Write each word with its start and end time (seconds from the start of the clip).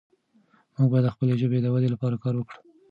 موږ 0.75 0.87
باید 0.91 1.05
د 1.05 1.13
خپلې 1.15 1.33
ژبې 1.41 1.59
د 1.61 1.67
ودې 1.73 1.89
لپاره 1.93 2.21
کار 2.23 2.33
وکړو. 2.37 2.61